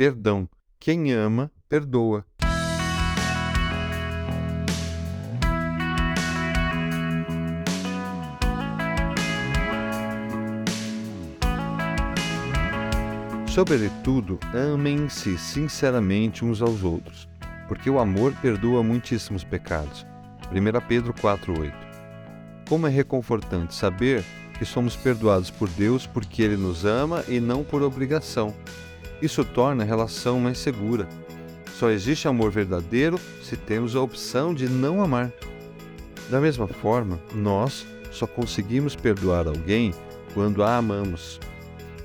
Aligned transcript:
perdão. 0.00 0.48
Quem 0.78 1.12
ama, 1.12 1.52
perdoa. 1.68 2.24
Sobretudo, 13.46 14.40
amem-se 14.54 15.36
sinceramente 15.36 16.46
uns 16.46 16.62
aos 16.62 16.82
outros, 16.82 17.28
porque 17.68 17.90
o 17.90 17.98
amor 17.98 18.34
perdoa 18.40 18.82
muitíssimos 18.82 19.44
pecados. 19.44 20.06
1 20.50 20.88
Pedro 20.88 21.12
4,8 21.12 21.74
Como 22.66 22.86
é 22.86 22.90
reconfortante 22.90 23.74
saber 23.74 24.24
que 24.58 24.64
somos 24.64 24.96
perdoados 24.96 25.50
por 25.50 25.68
Deus 25.68 26.06
porque 26.06 26.40
Ele 26.40 26.56
nos 26.56 26.86
ama 26.86 27.22
e 27.28 27.38
não 27.38 27.62
por 27.62 27.82
obrigação. 27.82 28.54
Isso 29.22 29.44
torna 29.44 29.84
a 29.84 29.86
relação 29.86 30.40
mais 30.40 30.58
segura. 30.58 31.06
Só 31.78 31.90
existe 31.90 32.28
amor 32.28 32.50
verdadeiro 32.50 33.18
se 33.42 33.56
temos 33.56 33.94
a 33.96 34.00
opção 34.00 34.54
de 34.54 34.68
não 34.68 35.02
amar. 35.02 35.32
Da 36.28 36.40
mesma 36.40 36.66
forma, 36.66 37.20
nós 37.34 37.86
só 38.10 38.26
conseguimos 38.26 38.94
perdoar 38.94 39.46
alguém 39.46 39.92
quando 40.34 40.62
a 40.62 40.76
amamos. 40.76 41.40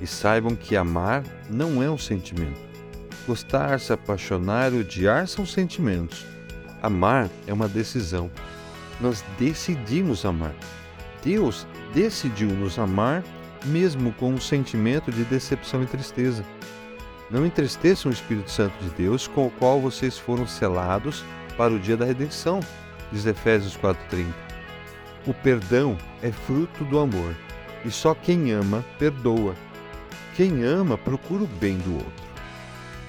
E 0.01 0.07
saibam 0.07 0.55
que 0.55 0.75
amar 0.75 1.23
não 1.49 1.81
é 1.81 1.89
um 1.89 1.97
sentimento. 1.97 2.59
Gostar, 3.25 3.79
se 3.79 3.93
apaixonar 3.93 4.73
e 4.73 4.79
odiar 4.79 5.27
são 5.27 5.45
sentimentos. 5.45 6.25
Amar 6.81 7.29
é 7.47 7.53
uma 7.53 7.67
decisão. 7.67 8.29
Nós 8.99 9.23
decidimos 9.39 10.25
amar. 10.25 10.53
Deus 11.23 11.65
decidiu 11.93 12.49
nos 12.49 12.77
amar 12.77 13.23
mesmo 13.65 14.13
com 14.13 14.34
um 14.34 14.39
sentimento 14.39 15.11
de 15.11 15.23
decepção 15.23 15.81
e 15.81 15.85
tristeza. 15.85 16.45
Não 17.29 17.45
entristeçam 17.45 18.11
o 18.11 18.13
Espírito 18.13 18.52
Santo 18.52 18.77
de 18.84 18.89
Deus, 18.91 19.27
com 19.27 19.47
o 19.47 19.52
qual 19.52 19.81
vocês 19.81 20.17
foram 20.17 20.47
selados 20.47 21.23
para 21.57 21.73
o 21.73 21.79
dia 21.79 21.98
da 21.98 22.05
redenção, 22.05 22.59
diz 23.12 23.26
Efésios 23.26 23.76
4:30. 23.76 24.27
O 25.26 25.34
perdão 25.34 25.98
é 26.21 26.31
fruto 26.31 26.84
do 26.85 26.99
amor, 26.99 27.35
e 27.84 27.90
só 27.90 28.13
quem 28.13 28.51
ama 28.51 28.85
perdoa. 28.99 29.55
Quem 30.35 30.63
ama 30.63 30.98
procura 30.98 31.43
o 31.43 31.48
bem 31.48 31.77
do 31.77 31.96
outro. 31.96 32.26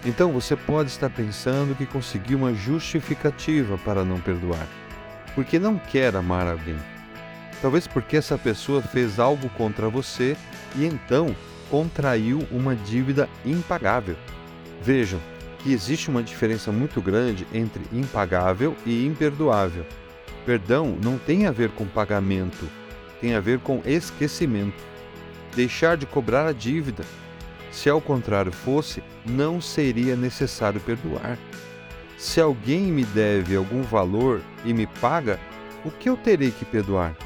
Então 0.05 0.33
você 0.33 0.57
pode 0.57 0.89
estar 0.91 1.11
pensando 1.11 1.75
que 1.75 1.85
conseguiu 1.85 2.39
uma 2.39 2.55
justificativa 2.55 3.77
para 3.79 4.05
não 4.05 4.21
perdoar, 4.21 4.67
porque 5.35 5.59
não 5.59 5.77
quer 5.77 6.17
amar 6.17 6.47
alguém. 6.47 6.79
Talvez 7.61 7.87
porque 7.87 8.17
essa 8.17 8.39
pessoa 8.39 8.81
fez 8.81 9.19
algo 9.19 9.49
contra 9.51 9.89
você 9.89 10.37
e 10.75 10.87
então 10.87 11.35
contraiu 11.71 12.47
uma 12.51 12.75
dívida 12.75 13.29
impagável. 13.45 14.17
Vejam 14.83 15.21
que 15.59 15.73
existe 15.73 16.09
uma 16.09 16.23
diferença 16.23 16.71
muito 16.71 17.01
grande 17.01 17.47
entre 17.53 17.83
impagável 17.93 18.77
e 18.85 19.07
imperdoável. 19.07 19.85
Perdão 20.45 20.97
não 21.03 21.19
tem 21.19 21.47
a 21.47 21.51
ver 21.51 21.71
com 21.71 21.87
pagamento, 21.87 22.69
tem 23.21 23.35
a 23.35 23.41
ver 23.41 23.59
com 23.59 23.83
esquecimento 23.85 24.97
deixar 25.57 25.97
de 25.97 26.07
cobrar 26.07 26.47
a 26.47 26.53
dívida. 26.53 27.03
Se 27.73 27.89
ao 27.89 28.01
contrário 28.01 28.53
fosse, 28.53 29.03
não 29.25 29.61
seria 29.61 30.15
necessário 30.15 30.79
perdoar. 30.81 31.39
Se 32.19 32.41
alguém 32.41 32.93
me 32.93 33.05
deve 33.05 33.57
algum 33.57 33.83
valor 33.83 34.41
e 34.65 34.73
me 34.73 34.87
paga, 34.87 35.41
o 35.85 35.91
que 35.91 36.09
eu 36.09 36.17
terei 36.17 36.51
que 36.51 36.65
perdoar? 36.65 37.17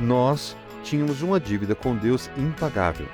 Nós 0.00 0.56
tínhamos 0.88 1.20
uma 1.20 1.38
dívida 1.38 1.74
com 1.74 1.94
Deus 1.94 2.30
impagável, 2.36 3.06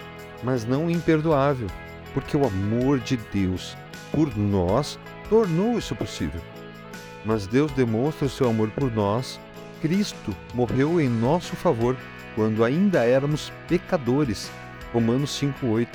mas 0.44 0.64
não 0.64 0.88
imperdoável, 0.88 1.66
porque 2.12 2.36
o 2.36 2.46
amor 2.46 3.00
de 3.00 3.16
Deus 3.16 3.76
por 4.12 4.36
nós 4.36 4.98
tornou 5.28 5.76
isso 5.76 5.96
possível. 5.96 6.40
Mas 7.24 7.46
Deus 7.48 7.72
demonstra 7.72 8.26
o 8.26 8.30
seu 8.30 8.48
amor 8.48 8.70
por 8.70 8.92
nós. 8.92 9.40
Cristo 9.80 10.34
morreu 10.54 11.00
em 11.00 11.08
nosso 11.08 11.56
favor 11.56 11.96
quando 12.36 12.62
ainda 12.64 13.04
éramos 13.04 13.52
pecadores. 13.66 14.50
Romanos 14.92 15.30
5:8. 15.30 15.88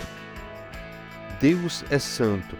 Deus 1.39 1.85
é 1.89 1.97
santo 1.97 2.57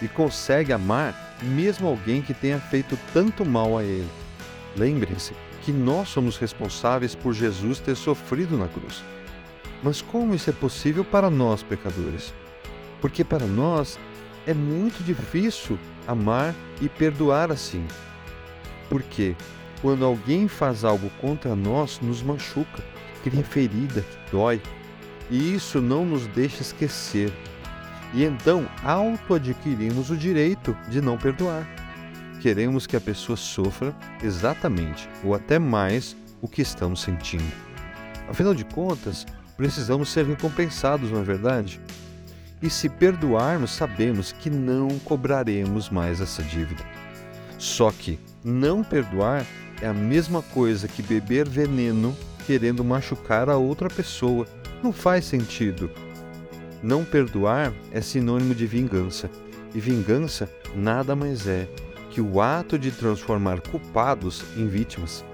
e 0.00 0.06
consegue 0.06 0.72
amar 0.72 1.36
mesmo 1.42 1.88
alguém 1.88 2.22
que 2.22 2.32
tenha 2.32 2.60
feito 2.60 2.96
tanto 3.12 3.44
mal 3.44 3.76
a 3.76 3.82
ele. 3.82 4.08
Lembrem-se 4.76 5.34
que 5.62 5.72
nós 5.72 6.08
somos 6.08 6.36
responsáveis 6.36 7.14
por 7.14 7.32
Jesus 7.32 7.80
ter 7.80 7.94
sofrido 7.94 8.56
na 8.56 8.68
cruz. 8.68 9.02
Mas 9.82 10.00
como 10.02 10.34
isso 10.34 10.50
é 10.50 10.52
possível 10.52 11.04
para 11.04 11.30
nós 11.30 11.62
pecadores? 11.62 12.34
Porque 13.00 13.24
para 13.24 13.46
nós 13.46 13.98
é 14.46 14.54
muito 14.54 15.02
difícil 15.02 15.78
amar 16.06 16.54
e 16.80 16.88
perdoar 16.88 17.50
assim. 17.50 17.86
Porque 18.88 19.34
quando 19.80 20.04
alguém 20.04 20.48
faz 20.48 20.84
algo 20.84 21.10
contra 21.20 21.54
nós, 21.54 22.00
nos 22.02 22.22
machuca 22.22 22.82
cria 23.22 23.44
ferida 23.44 24.04
dói, 24.30 24.60
e 25.30 25.54
isso 25.54 25.80
não 25.80 26.04
nos 26.04 26.26
deixa 26.28 26.62
esquecer. 26.62 27.32
E 28.12 28.24
então 28.24 28.66
auto-adquirimos 28.82 30.10
o 30.10 30.16
direito 30.16 30.76
de 30.88 31.00
não 31.00 31.16
perdoar. 31.16 31.68
Queremos 32.40 32.86
que 32.86 32.96
a 32.96 33.00
pessoa 33.00 33.36
sofra 33.36 33.94
exatamente 34.22 35.06
ou 35.22 35.34
até 35.34 35.58
mais 35.58 36.16
o 36.40 36.48
que 36.48 36.62
estamos 36.62 37.02
sentindo. 37.02 37.52
Afinal 38.28 38.54
de 38.54 38.64
contas, 38.64 39.26
precisamos 39.58 40.08
ser 40.08 40.24
recompensados, 40.24 41.10
não 41.10 41.20
é 41.20 41.22
verdade? 41.22 41.80
E 42.62 42.70
se 42.70 42.88
perdoarmos, 42.88 43.72
sabemos 43.72 44.32
que 44.32 44.48
não 44.48 44.88
cobraremos 45.00 45.90
mais 45.90 46.20
essa 46.20 46.42
dívida. 46.42 46.82
Só 47.58 47.90
que 47.90 48.18
não 48.42 48.82
perdoar 48.82 49.44
é 49.82 49.86
a 49.86 49.92
mesma 49.92 50.40
coisa 50.40 50.88
que 50.88 51.02
beber 51.02 51.46
veneno 51.46 52.16
querendo 52.46 52.82
machucar 52.82 53.50
a 53.50 53.58
outra 53.58 53.90
pessoa. 53.90 54.46
Não 54.82 54.94
faz 54.94 55.26
sentido. 55.26 55.90
Não 56.82 57.04
perdoar 57.04 57.70
é 57.92 58.00
sinônimo 58.00 58.54
de 58.54 58.66
vingança, 58.66 59.30
e 59.74 59.80
vingança 59.80 60.50
nada 60.74 61.14
mais 61.14 61.46
é 61.46 61.68
que 62.20 62.22
o 62.22 62.38
ato 62.38 62.78
de 62.78 62.90
transformar 62.90 63.62
culpados 63.62 64.44
em 64.54 64.66
vítimas. 64.66 65.24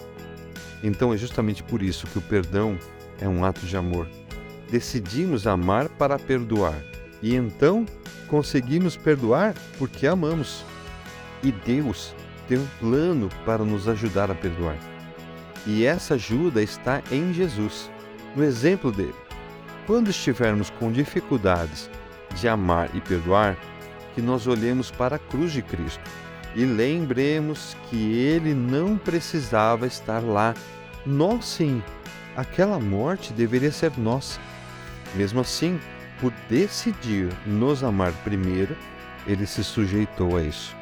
Então 0.84 1.12
é 1.12 1.16
justamente 1.16 1.60
por 1.64 1.82
isso 1.82 2.06
que 2.06 2.18
o 2.18 2.22
perdão 2.22 2.78
é 3.20 3.28
um 3.28 3.44
ato 3.44 3.66
de 3.66 3.76
amor. 3.76 4.08
Decidimos 4.70 5.48
amar 5.48 5.88
para 5.88 6.16
perdoar, 6.16 6.80
e 7.20 7.34
então 7.34 7.84
conseguimos 8.28 8.96
perdoar 8.96 9.52
porque 9.78 10.06
amamos. 10.06 10.64
E 11.42 11.50
Deus 11.50 12.14
tem 12.46 12.58
um 12.58 12.66
plano 12.78 13.28
para 13.44 13.64
nos 13.64 13.88
ajudar 13.88 14.30
a 14.30 14.34
perdoar. 14.34 14.78
E 15.66 15.84
essa 15.84 16.14
ajuda 16.14 16.62
está 16.62 17.02
em 17.10 17.32
Jesus, 17.32 17.90
no 18.36 18.44
exemplo 18.44 18.92
dele. 18.92 19.14
Quando 19.88 20.10
estivermos 20.10 20.70
com 20.70 20.92
dificuldades 20.92 21.90
de 22.36 22.46
amar 22.46 22.94
e 22.94 23.00
perdoar, 23.00 23.56
que 24.14 24.22
nós 24.22 24.46
olhemos 24.46 24.92
para 24.92 25.16
a 25.16 25.18
cruz 25.18 25.50
de 25.50 25.62
Cristo 25.62 26.00
e 26.56 26.64
lembremos 26.64 27.76
que 27.90 28.14
ele 28.14 28.54
não 28.54 28.96
precisava 28.96 29.86
estar 29.86 30.20
lá. 30.20 30.54
Nós 31.04 31.44
sim, 31.44 31.82
aquela 32.34 32.80
morte 32.80 33.30
deveria 33.34 33.70
ser 33.70 33.92
nossa. 33.98 34.40
Mesmo 35.14 35.40
assim, 35.40 35.78
por 36.18 36.32
decidir 36.48 37.30
nos 37.46 37.84
amar 37.84 38.10
primeiro, 38.24 38.74
ele 39.26 39.46
se 39.46 39.62
sujeitou 39.62 40.38
a 40.38 40.42
isso. 40.42 40.74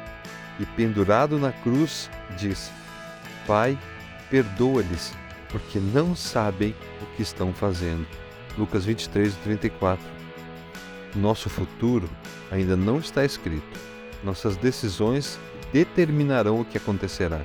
E 0.61 0.65
pendurado 0.65 1.37
na 1.37 1.51
cruz, 1.51 2.09
disse: 2.37 2.71
Pai, 3.45 3.77
perdoa-lhes, 4.29 5.13
porque 5.49 5.77
não 5.77 6.15
sabem 6.15 6.73
o 7.01 7.05
que 7.17 7.21
estão 7.21 7.53
fazendo. 7.53 8.07
Lucas 8.57 8.85
23, 8.85 9.35
34. 9.43 10.01
Nosso 11.13 11.49
futuro 11.49 12.09
ainda 12.49 12.77
não 12.77 12.99
está 12.99 13.25
escrito. 13.25 13.77
Nossas 14.23 14.55
decisões 14.55 15.37
determinarão 15.75 16.61
o 16.61 16.63
que 16.63 16.77
acontecerá. 16.77 17.41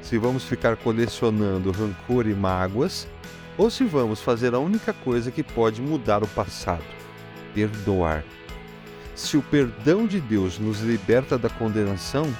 Se 0.00 0.16
vamos 0.16 0.44
ficar 0.44 0.76
colecionando 0.76 1.72
rancor 1.72 2.28
e 2.28 2.32
mágoas, 2.34 3.08
ou 3.58 3.68
se 3.68 3.82
vamos 3.82 4.20
fazer 4.20 4.54
a 4.54 4.60
única 4.60 4.92
coisa 4.92 5.32
que 5.32 5.42
pode 5.42 5.82
mudar 5.82 6.22
o 6.22 6.28
passado: 6.28 6.84
perdoar. 7.52 8.22
Se 9.16 9.36
o 9.36 9.42
perdão 9.42 10.06
de 10.06 10.20
Deus 10.20 10.56
nos 10.56 10.82
liberta 10.82 11.36
da 11.36 11.48
condenação, 11.48 12.32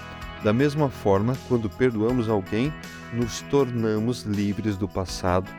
da 0.44 0.52
mesma 0.52 0.88
forma, 0.88 1.36
quando 1.48 1.68
perdoamos 1.68 2.28
alguém, 2.28 2.72
nos 3.12 3.40
tornamos 3.42 4.22
livres 4.22 4.76
do 4.76 4.86
passado, 4.86 5.50